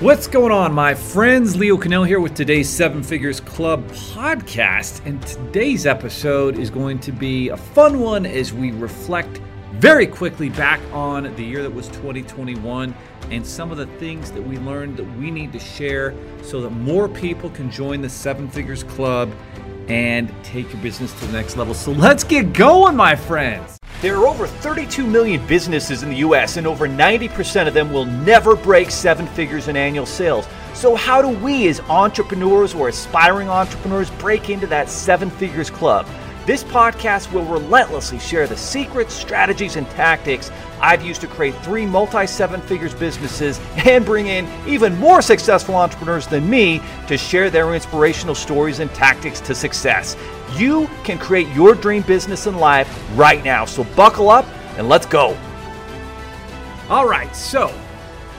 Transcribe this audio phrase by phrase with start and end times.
[0.00, 1.58] What's going on, my friends?
[1.58, 5.04] Leo Cannell here with today's Seven Figures Club podcast.
[5.04, 9.42] And today's episode is going to be a fun one as we reflect
[9.72, 12.94] very quickly back on the year that was 2021
[13.30, 16.70] and some of the things that we learned that we need to share so that
[16.70, 19.30] more people can join the Seven Figures Club
[19.88, 21.74] and take your business to the next level.
[21.74, 23.79] So let's get going, my friends.
[24.02, 28.06] There are over 32 million businesses in the US, and over 90% of them will
[28.06, 30.46] never break seven figures in annual sales.
[30.72, 36.06] So, how do we, as entrepreneurs or aspiring entrepreneurs, break into that seven figures club?
[36.46, 41.84] This podcast will relentlessly share the secrets, strategies, and tactics I've used to create three
[41.84, 47.50] multi seven figures businesses and bring in even more successful entrepreneurs than me to share
[47.50, 50.16] their inspirational stories and tactics to success.
[50.56, 53.66] You can create your dream business and life right now.
[53.66, 54.46] So buckle up
[54.78, 55.36] and let's go.
[56.88, 57.72] All right, so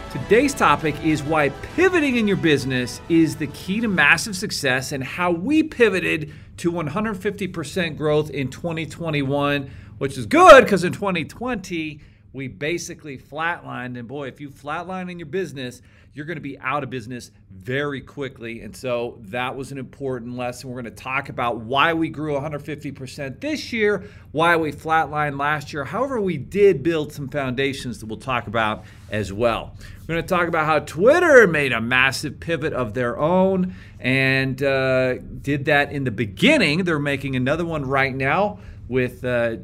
[0.09, 5.03] today's topic is why pivoting in your business is the key to massive success and
[5.03, 11.99] how we pivoted to 150% growth in 2021, which is good because in 2020,
[12.33, 13.97] we basically flatlined.
[13.97, 15.81] And boy, if you flatline in your business,
[16.13, 18.61] you're going to be out of business very quickly.
[18.61, 20.69] And so that was an important lesson.
[20.69, 25.71] We're going to talk about why we grew 150% this year, why we flatlined last
[25.71, 25.85] year.
[25.85, 29.75] However, we did build some foundations that we'll talk about as well.
[30.01, 34.61] We're going to talk about how Twitter made a massive pivot of their own and
[34.61, 36.83] uh, did that in the beginning.
[36.83, 38.59] They're making another one right now
[38.89, 39.23] with.
[39.23, 39.57] Uh,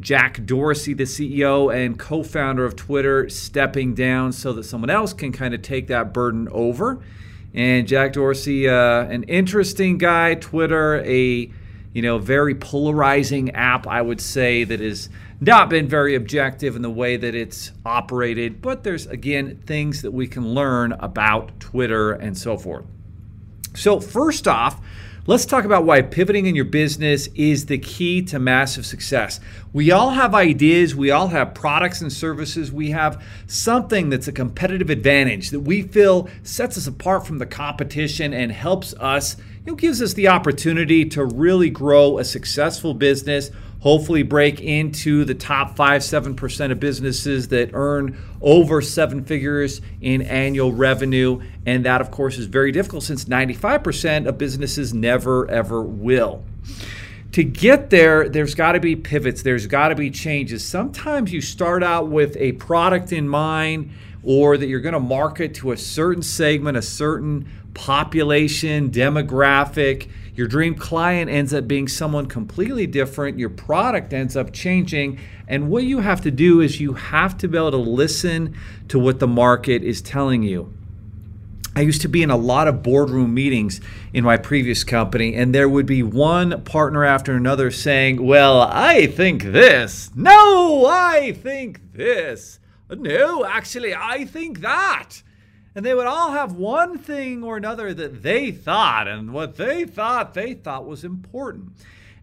[0.00, 5.12] Jack Dorsey, the CEO and co founder of Twitter, stepping down so that someone else
[5.12, 7.00] can kind of take that burden over.
[7.52, 11.50] And Jack Dorsey, uh, an interesting guy, Twitter, a
[11.92, 15.08] you know very polarizing app, I would say, that has
[15.40, 18.62] not been very objective in the way that it's operated.
[18.62, 22.84] But there's again things that we can learn about Twitter and so forth.
[23.74, 24.80] So first off,
[25.28, 29.40] Let's talk about why pivoting in your business is the key to massive success.
[29.74, 34.32] We all have ideas, we all have products and services, we have something that's a
[34.32, 39.72] competitive advantage that we feel sets us apart from the competition and helps us, you
[39.72, 45.34] know, gives us the opportunity to really grow a successful business hopefully break into the
[45.34, 52.00] top 5 7% of businesses that earn over seven figures in annual revenue and that
[52.00, 56.44] of course is very difficult since 95% of businesses never ever will
[57.32, 60.64] to get there, there's got to be pivots, there's got to be changes.
[60.64, 63.90] Sometimes you start out with a product in mind
[64.22, 70.08] or that you're going to market to a certain segment, a certain population, demographic.
[70.38, 73.40] Your dream client ends up being someone completely different.
[73.40, 75.18] Your product ends up changing.
[75.48, 78.54] And what you have to do is you have to be able to listen
[78.86, 80.72] to what the market is telling you.
[81.74, 83.80] I used to be in a lot of boardroom meetings
[84.12, 89.08] in my previous company, and there would be one partner after another saying, Well, I
[89.08, 90.08] think this.
[90.14, 92.60] No, I think this.
[92.88, 95.20] No, actually, I think that
[95.78, 99.84] and they would all have one thing or another that they thought, and what they
[99.84, 101.70] thought they thought was important.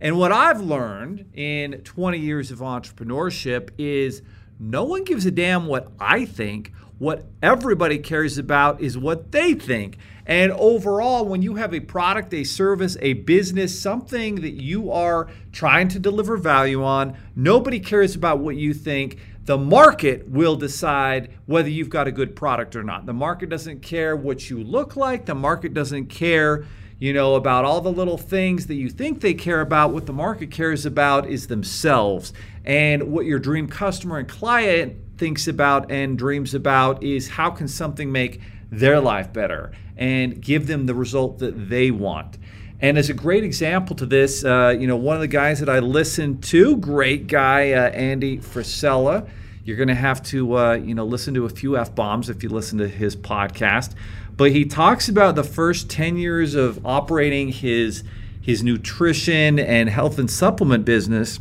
[0.01, 4.21] And what I've learned in 20 years of entrepreneurship is
[4.59, 6.73] no one gives a damn what I think.
[6.99, 9.99] What everybody cares about is what they think.
[10.25, 15.29] And overall, when you have a product, a service, a business, something that you are
[15.53, 21.31] trying to deliver value on, nobody cares about what you think the market will decide
[21.45, 23.05] whether you've got a good product or not.
[23.05, 25.25] The market doesn't care what you look like.
[25.25, 26.65] The market doesn't care,
[26.97, 29.93] you know, about all the little things that you think they care about.
[29.93, 32.33] What the market cares about is themselves.
[32.65, 37.67] And what your dream customer and client thinks about and dreams about is how can
[37.67, 38.41] something make
[38.71, 42.37] their life better and give them the result that they want.
[42.81, 45.69] And as a great example to this, uh, you know, one of the guys that
[45.69, 49.27] I listened to, great guy, uh, Andy Frisella.
[49.63, 52.43] You're going to have to, uh, you know, listen to a few f bombs if
[52.43, 53.95] you listen to his podcast.
[54.37, 58.03] But he talks about the first 10 years of operating his
[58.41, 61.39] his nutrition and health and supplement business.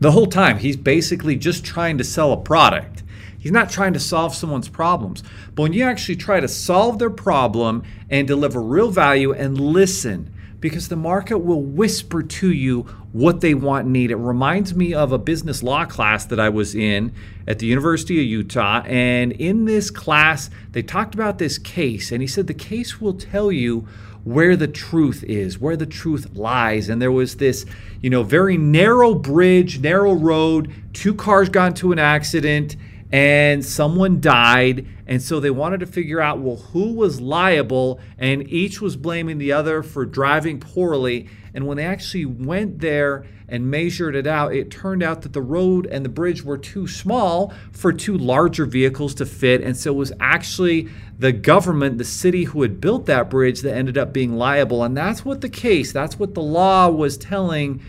[0.00, 3.02] The whole time, he's basically just trying to sell a product.
[3.38, 5.22] He's not trying to solve someone's problems.
[5.54, 10.33] But when you actually try to solve their problem and deliver real value and listen,
[10.64, 14.10] because the market will whisper to you what they want and need.
[14.10, 17.12] It reminds me of a business law class that I was in
[17.46, 18.80] at the University of Utah.
[18.86, 22.10] And in this class, they talked about this case.
[22.10, 23.86] And he said the case will tell you
[24.24, 26.88] where the truth is, where the truth lies.
[26.88, 27.66] And there was this,
[28.00, 32.74] you know, very narrow bridge, narrow road, two cars got into an accident
[33.14, 38.50] and someone died and so they wanted to figure out well who was liable and
[38.50, 41.28] each was blaming the other for driving poorly.
[41.54, 45.40] And when they actually went there and measured it out it turned out that the
[45.40, 49.92] road and the bridge were too small for two larger vehicles to fit and so
[49.92, 54.12] it was actually the government the city who had built that bridge that ended up
[54.12, 54.82] being liable.
[54.82, 57.80] And that's what the case that's what the law was telling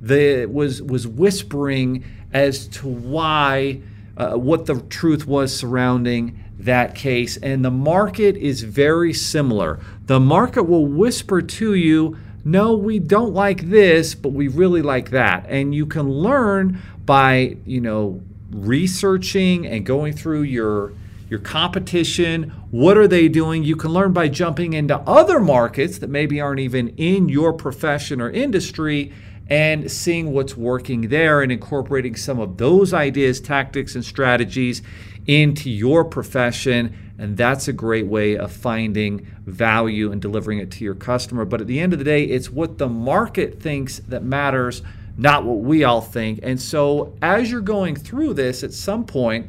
[0.00, 3.80] the was was whispering as to why
[4.22, 7.36] uh, what the truth was surrounding that case.
[7.38, 9.80] And the market is very similar.
[10.06, 15.10] The market will whisper to you, no, we don't like this, but we really like
[15.10, 15.46] that.
[15.48, 18.20] And you can learn by, you know,
[18.50, 20.92] researching and going through your
[21.28, 23.64] your competition, what are they doing?
[23.64, 28.20] You can learn by jumping into other markets that maybe aren't even in your profession
[28.20, 29.14] or industry
[29.52, 34.80] and seeing what's working there and incorporating some of those ideas, tactics, and strategies
[35.26, 36.96] into your profession.
[37.18, 41.44] And that's a great way of finding value and delivering it to your customer.
[41.44, 44.80] But at the end of the day, it's what the market thinks that matters,
[45.18, 46.40] not what we all think.
[46.42, 49.48] And so as you're going through this, at some point,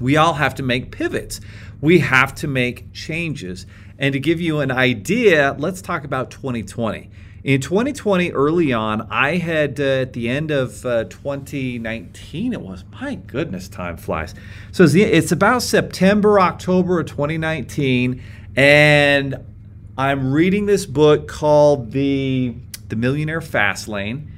[0.00, 1.42] we all have to make pivots.
[1.82, 3.66] We have to make changes.
[3.98, 7.10] And to give you an idea, let's talk about 2020.
[7.44, 12.84] In 2020, early on, I had uh, at the end of uh, 2019, it was
[12.90, 14.34] my goodness, time flies.
[14.72, 18.22] So it's, it's about September, October of 2019,
[18.56, 19.36] and
[19.98, 22.54] I'm reading this book called the
[22.88, 24.32] the Millionaire Fast Lane,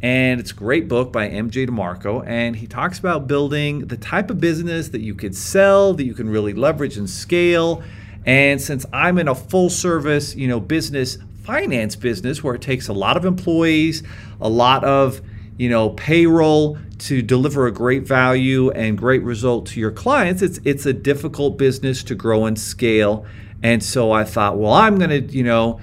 [0.00, 4.30] and it's a great book by MJ DeMarco, and he talks about building the type
[4.30, 7.82] of business that you could sell, that you can really leverage and scale.
[8.24, 12.88] And since I'm in a full service, you know, business finance business where it takes
[12.88, 14.02] a lot of employees,
[14.40, 15.20] a lot of
[15.58, 20.58] you know payroll to deliver a great value and great result to your clients it's
[20.64, 23.26] it's a difficult business to grow and scale.
[23.62, 25.80] And so i thought well i'm going to you know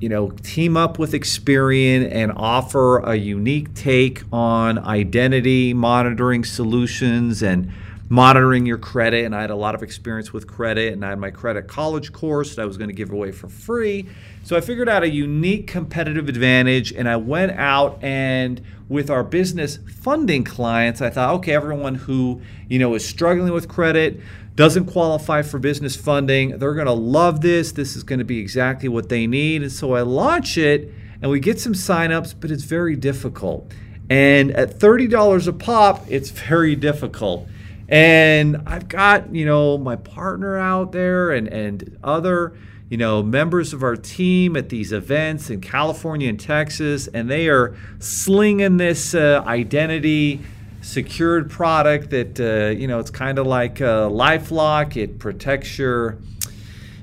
[0.00, 7.40] you know team up with experian and offer a unique take on identity monitoring solutions
[7.40, 7.72] and
[8.12, 11.18] monitoring your credit and i had a lot of experience with credit and i had
[11.18, 14.06] my credit college course that i was going to give away for free
[14.44, 19.22] so I figured out a unique competitive advantage and I went out and with our
[19.22, 24.20] business funding clients, I thought, okay, everyone who, you know, is struggling with credit,
[24.56, 27.72] doesn't qualify for business funding, they're going to love this.
[27.72, 29.62] This is going to be exactly what they need.
[29.62, 30.92] And so I launch it
[31.22, 33.72] and we get some signups, but it's very difficult.
[34.10, 37.48] And at $30 a pop, it's very difficult.
[37.92, 42.54] And I've got, you know, my partner out there and and other
[42.88, 47.48] you know, members of our team at these events in California and Texas, and they
[47.48, 50.40] are slinging this uh, identity
[50.82, 54.94] secured product that uh, you know it's kind of like a LifeLock.
[54.94, 56.18] It protects your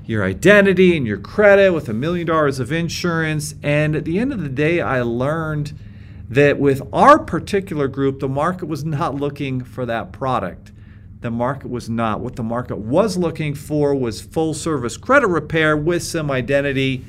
[0.06, 3.56] your identity and your credit with a million dollars of insurance.
[3.62, 5.72] And at the end of the day, I learned
[6.28, 10.70] that with our particular group, the market was not looking for that product
[11.20, 12.20] the market was not.
[12.20, 17.04] What the market was looking for was full service credit repair with some identity,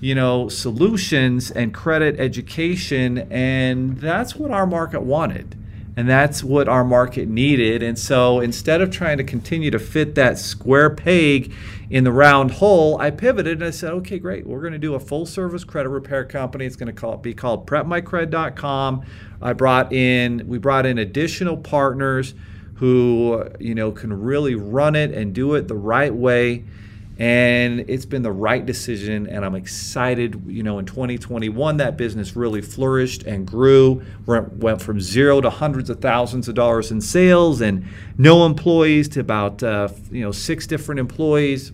[0.00, 3.18] you know, solutions and credit education.
[3.30, 5.56] And that's what our market wanted.
[5.98, 7.82] And that's what our market needed.
[7.82, 11.54] And so instead of trying to continue to fit that square peg
[11.88, 14.46] in the round hole, I pivoted and I said, okay, great.
[14.46, 16.66] We're going to do a full service credit repair company.
[16.66, 19.06] It's going to call, be called prepmycred.com.
[19.40, 22.34] I brought in, we brought in additional partners
[22.76, 26.64] who you know can really run it and do it the right way.
[27.18, 32.36] And it's been the right decision and i'm excited you know in 2021 that business
[32.36, 37.62] really flourished and grew went from zero to hundreds of thousands of dollars in sales
[37.62, 37.86] and
[38.18, 41.72] no employees to about uh, you know six different employees.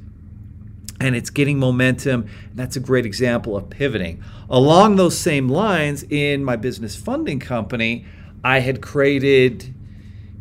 [1.01, 2.29] And it's getting momentum.
[2.55, 4.23] That's a great example of pivoting.
[4.49, 8.07] Along those same lines in my business funding company
[8.45, 9.75] i had created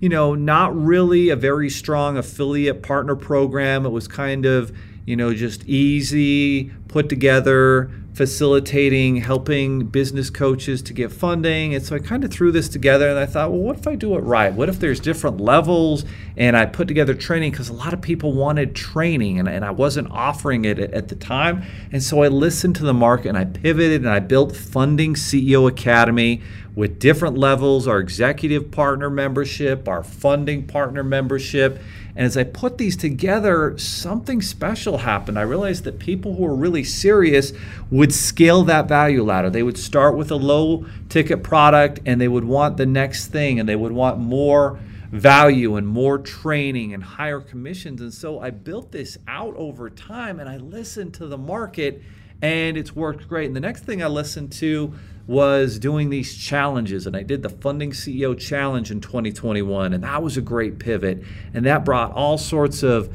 [0.01, 3.86] you know, not really a very strong affiliate partner program.
[3.86, 10.93] It was kind of, you know, just easy, put together, facilitating, helping business coaches to
[10.93, 11.74] get funding.
[11.74, 13.96] And so I kind of threw this together and I thought, well, what if I
[13.96, 14.53] do it right?
[14.53, 16.03] What if there's different levels?
[16.36, 19.72] And I put together training because a lot of people wanted training and, and I
[19.72, 21.63] wasn't offering it at, at the time.
[21.91, 25.70] And so I listened to the market and I pivoted and I built Funding CEO
[25.70, 26.41] Academy
[26.75, 31.81] with different levels our executive partner membership, our funding partner membership.
[32.15, 35.39] And as I put these together, something special happened.
[35.39, 37.53] I realized that people who were really serious
[37.89, 39.50] would scale that value ladder.
[39.50, 43.60] They would start with a low ticket product and they would want the next thing
[43.60, 44.80] and they would want more
[45.12, 48.01] value and more training and higher commissions.
[48.01, 52.01] And so I built this out over time and I listened to the market
[52.41, 53.48] and it's worked great.
[53.48, 54.94] And the next thing I listened to
[55.28, 60.22] was doing these challenges and I did the Funding CEO Challenge in 2021 and that
[60.24, 61.24] was a great pivot.
[61.54, 63.13] And that brought all sorts of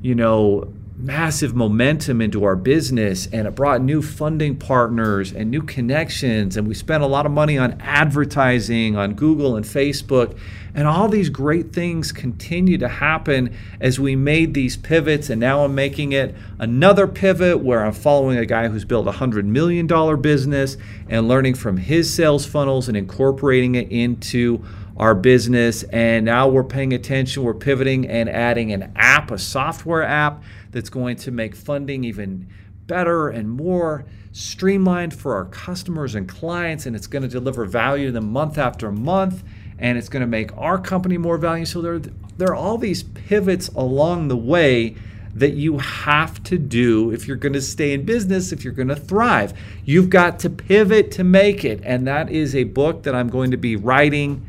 [0.00, 5.62] you know massive momentum into our business and it brought new funding partners and new
[5.62, 10.36] connections and we spent a lot of money on advertising on Google and Facebook
[10.74, 15.62] and all these great things continue to happen as we made these pivots and now
[15.64, 19.86] I'm making it another pivot where I'm following a guy who's built a 100 million
[19.86, 20.76] dollar business
[21.08, 24.64] and learning from his sales funnels and incorporating it into
[24.98, 25.84] our business.
[25.84, 30.90] And now we're paying attention, we're pivoting and adding an app, a software app that's
[30.90, 32.48] going to make funding even
[32.86, 36.84] better and more streamlined for our customers and clients.
[36.86, 39.44] And it's going to deliver value to them month after month.
[39.78, 41.64] And it's going to make our company more value.
[41.64, 44.96] So there, there are all these pivots along the way
[45.34, 48.88] that you have to do if you're going to stay in business, if you're going
[48.88, 49.56] to thrive.
[49.84, 51.80] You've got to pivot to make it.
[51.84, 54.47] And that is a book that I'm going to be writing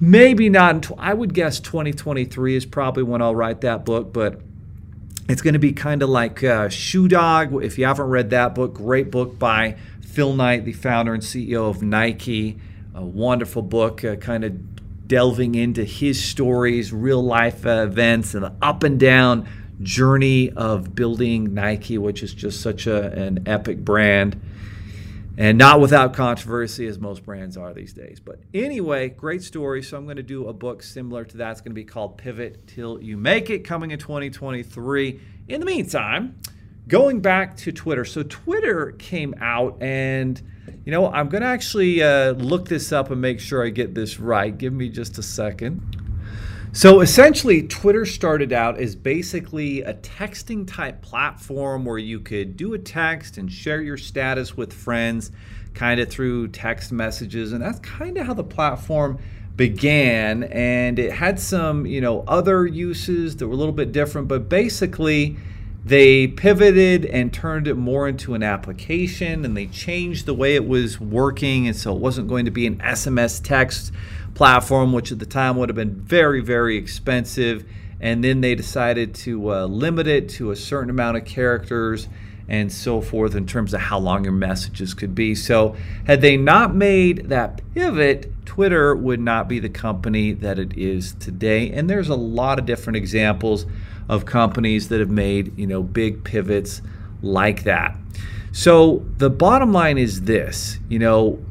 [0.00, 0.76] Maybe not.
[0.76, 4.40] Until I would guess 2023 is probably when I'll write that book, but
[5.28, 7.62] it's going to be kind of like uh, Shoe Dog.
[7.62, 11.68] If you haven't read that book, great book by Phil Knight, the founder and CEO
[11.68, 12.58] of Nike.
[12.94, 18.42] A wonderful book, uh, kind of delving into his stories, real life uh, events, and
[18.42, 19.46] the up and down
[19.82, 24.40] journey of building Nike, which is just such a, an epic brand
[25.38, 28.20] and not without controversy as most brands are these days.
[28.20, 29.82] But anyway, great story.
[29.82, 31.52] So I'm going to do a book similar to that.
[31.52, 35.20] It's going to be called Pivot Till You Make It, coming in 2023.
[35.48, 36.36] In the meantime,
[36.88, 38.04] going back to Twitter.
[38.04, 40.40] So Twitter came out, and
[40.84, 43.94] you know I'm going to actually uh, look this up and make sure I get
[43.94, 44.56] this right.
[44.56, 45.99] Give me just a second.
[46.72, 52.74] So essentially, Twitter started out as basically a texting type platform where you could do
[52.74, 55.32] a text and share your status with friends
[55.74, 57.52] kind of through text messages.
[57.52, 59.18] And that's kind of how the platform
[59.56, 60.44] began.
[60.44, 64.48] And it had some, you know, other uses that were a little bit different, but
[64.48, 65.38] basically,
[65.84, 70.68] they pivoted and turned it more into an application and they changed the way it
[70.68, 71.66] was working.
[71.66, 73.92] And so it wasn't going to be an SMS text
[74.40, 77.62] platform, which at the time would have been very, very expensive.
[78.00, 82.08] And then they decided to uh, limit it to a certain amount of characters
[82.48, 85.34] and so forth in terms of how long your messages could be.
[85.34, 90.72] So, had they not made that pivot, Twitter would not be the company that it
[90.72, 91.70] is today.
[91.70, 93.66] And there's a lot of different examples
[94.08, 96.80] of companies that have made, you know, big pivots
[97.20, 97.94] like that.
[98.52, 101.44] So, the bottom line is this, you know,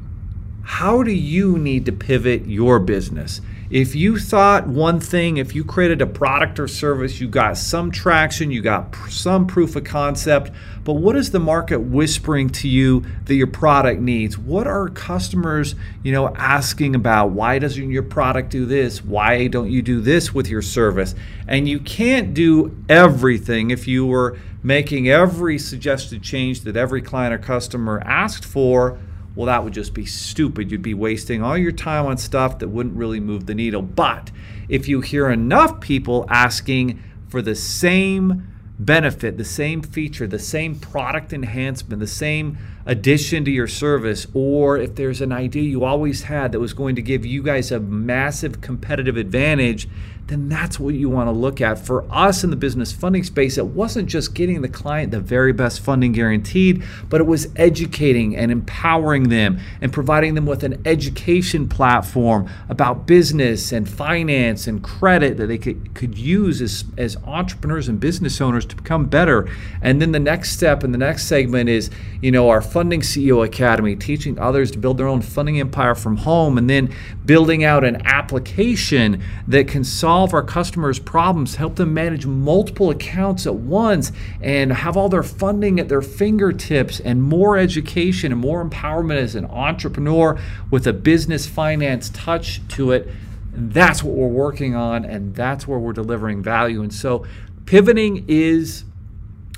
[0.69, 3.41] how do you need to pivot your business?
[3.71, 7.89] If you thought one thing, if you created a product or service, you got some
[7.89, 10.51] traction, you got some proof of concept,
[10.83, 14.37] but what is the market whispering to you that your product needs?
[14.37, 15.73] What are customers,
[16.03, 17.31] you know, asking about?
[17.31, 19.03] Why doesn't your product do this?
[19.03, 21.15] Why don't you do this with your service?
[21.47, 27.33] And you can't do everything if you were making every suggested change that every client
[27.33, 28.99] or customer asked for
[29.35, 30.71] well, that would just be stupid.
[30.71, 33.81] You'd be wasting all your time on stuff that wouldn't really move the needle.
[33.81, 34.31] But
[34.67, 38.47] if you hear enough people asking for the same
[38.79, 44.77] benefit, the same feature, the same product enhancement, the same addition to your service, or
[44.77, 47.79] if there's an idea you always had that was going to give you guys a
[47.79, 49.87] massive competitive advantage,
[50.29, 51.79] then that's what you want to look at.
[51.79, 55.51] For us in the business funding space, it wasn't just getting the client the very
[55.51, 60.81] best funding guaranteed, but it was educating and empowering them and providing them with an
[60.85, 67.17] education platform about business and finance and credit that they could, could use as, as
[67.25, 69.49] entrepreneurs and business owners to become better.
[69.81, 71.89] And then the next step in the next segment is,
[72.21, 76.17] you know, our Funding CEO Academy, teaching others to build their own funding empire from
[76.17, 76.93] home, and then
[77.25, 83.47] building out an application that can solve our customers' problems, help them manage multiple accounts
[83.47, 84.11] at once,
[84.41, 89.35] and have all their funding at their fingertips, and more education and more empowerment as
[89.35, 93.07] an entrepreneur with a business finance touch to it.
[93.51, 96.81] That's what we're working on, and that's where we're delivering value.
[96.81, 97.25] And so,
[97.65, 98.83] pivoting is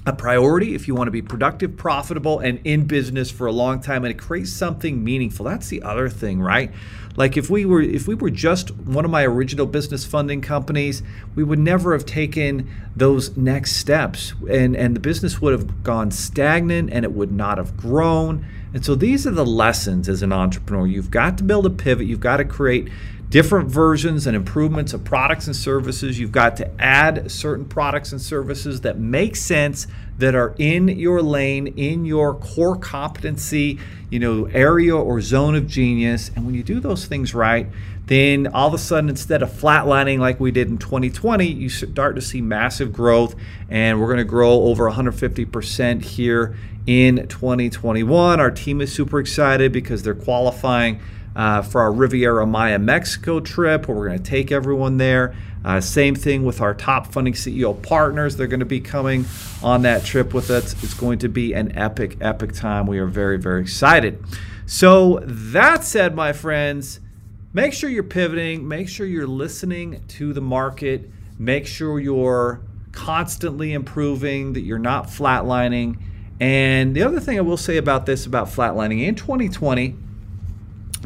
[0.05, 3.79] a priority if you want to be productive, profitable, and in business for a long
[3.79, 5.45] time and create something meaningful.
[5.45, 6.71] That's the other thing, right?
[7.15, 11.03] Like if we were if we were just one of my original business funding companies,
[11.35, 16.09] we would never have taken those next steps and and the business would have gone
[16.09, 18.45] stagnant and it would not have grown.
[18.73, 20.87] And so these are the lessons as an entrepreneur.
[20.87, 22.89] You've got to build a pivot, you've got to create
[23.31, 26.19] different versions and improvements of products and services.
[26.19, 31.21] You've got to add certain products and services that make sense, that are in your
[31.21, 36.29] lane, in your core competency, you know, area or zone of genius.
[36.35, 37.67] And when you do those things right,
[38.07, 42.15] then all of a sudden, instead of flatlining like we did in 2020, you start
[42.15, 43.35] to see massive growth.
[43.69, 48.41] And we're going to grow over 150% here in 2021.
[48.41, 50.99] Our team is super excited because they're qualifying
[51.35, 55.35] uh, for our Riviera Maya Mexico trip, where we're going to take everyone there.
[55.63, 58.35] Uh, same thing with our top funding CEO partners.
[58.35, 59.25] They're going to be coming
[59.61, 60.73] on that trip with us.
[60.83, 62.87] It's going to be an epic, epic time.
[62.87, 64.23] We are very, very excited.
[64.65, 66.99] So, that said, my friends,
[67.53, 72.61] make sure you're pivoting, make sure you're listening to the market, make sure you're
[72.91, 75.97] constantly improving, that you're not flatlining.
[76.39, 79.95] And the other thing I will say about this, about flatlining in 2020,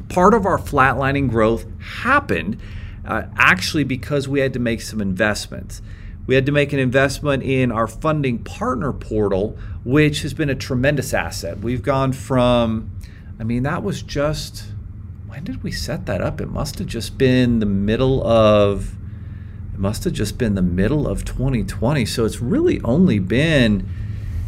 [0.09, 2.59] part of our flatlining growth happened
[3.05, 5.81] uh, actually because we had to make some investments.
[6.27, 10.55] We had to make an investment in our funding partner portal, which has been a
[10.55, 11.59] tremendous asset.
[11.59, 12.91] We've gone from,
[13.39, 14.65] I mean, that was just,
[15.27, 16.41] when did we set that up?
[16.41, 18.95] It must have just been the middle of,
[19.73, 22.05] it must have just been the middle of 2020.
[22.05, 23.87] So it's really only been,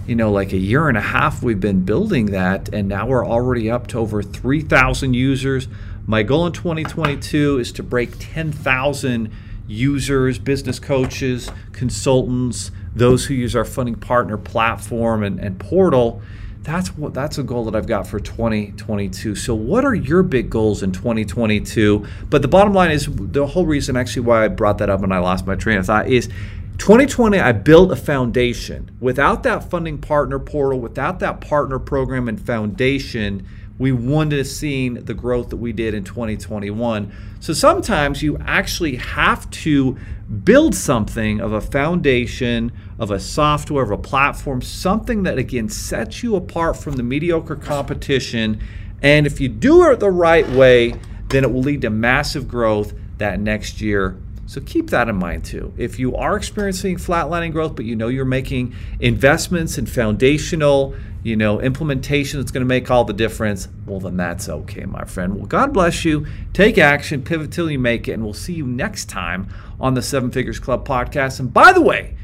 [0.07, 3.27] you know, like a year and a half we've been building that, and now we're
[3.27, 5.67] already up to over 3,000 users.
[6.05, 9.29] My goal in 2022 is to break 10,000
[9.67, 16.21] users, business coaches, consultants, those who use our funding partner platform and, and portal.
[16.61, 19.35] That's what that's a goal that I've got for 2022.
[19.35, 22.05] So what are your big goals in 2022?
[22.29, 25.13] But the bottom line is the whole reason actually why I brought that up and
[25.13, 26.29] I lost my train of thought is
[26.77, 28.91] 2020, I built a foundation.
[28.99, 33.47] Without that funding partner portal, without that partner program and foundation,
[33.79, 37.11] we wouldn't have seen the growth that we did in 2021.
[37.39, 39.97] So sometimes you actually have to
[40.43, 46.23] build something of a foundation, of a software, of a platform, something that again sets
[46.23, 48.61] you apart from the mediocre competition.
[49.01, 50.95] And if you do it the right way,
[51.29, 55.43] then it will lead to massive growth that next year so keep that in mind
[55.43, 55.73] too.
[55.75, 61.35] If you are experiencing flatlining growth, but you know you're making investments in foundational, you
[61.35, 65.35] know, implementation that's going to make all the difference, well then that's okay, my friend.
[65.35, 66.25] Well, God bless you.
[66.53, 69.49] Take action, pivot till you make it, and we'll see you next time
[69.81, 71.41] on the Seven Figures Club podcast.
[71.41, 72.15] And by the way,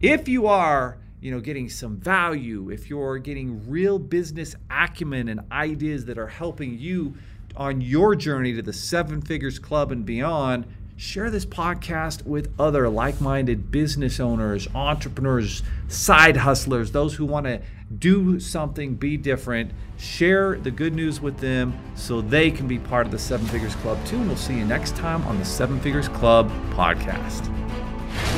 [0.00, 5.40] if you are you know getting some value if you're getting real business acumen and
[5.52, 7.14] ideas that are helping you
[7.56, 10.66] on your journey to the seven figures club and beyond
[11.02, 17.44] share this podcast with other like minded business owners, entrepreneurs, side hustlers, those who want
[17.44, 17.60] to
[17.98, 19.72] do something, be different.
[19.98, 23.74] Share the good news with them so they can be part of the Seven Figures
[23.76, 24.16] Club too.
[24.16, 27.61] And we'll see you next time on the Seven Figures Club podcast.